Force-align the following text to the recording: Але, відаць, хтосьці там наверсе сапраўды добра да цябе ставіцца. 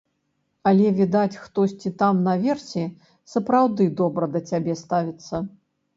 Але, 0.69 0.87
відаць, 0.99 1.39
хтосьці 1.43 1.91
там 2.01 2.23
наверсе 2.29 2.83
сапраўды 3.35 3.83
добра 4.01 4.33
да 4.37 4.45
цябе 4.53 4.73
ставіцца. 4.83 5.35